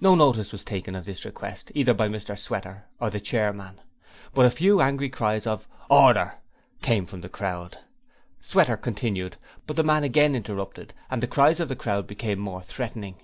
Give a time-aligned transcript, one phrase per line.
[0.00, 3.80] No notice was taken of this request either by Mr Sweater or the chairman,
[4.34, 6.34] but a few angry cries of 'Order!'
[6.82, 7.78] came from the crowd.
[8.40, 9.36] Sweater continued,
[9.68, 13.20] but the man again interrupted and the cries of the crowd became more threatening.